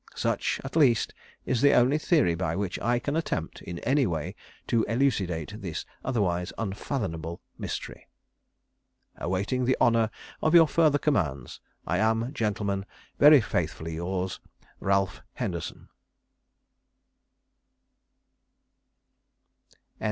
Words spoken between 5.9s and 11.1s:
otherwise unfathomable mystery. "Awaiting the honour of your further